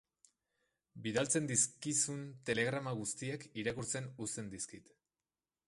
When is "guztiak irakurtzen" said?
3.01-4.09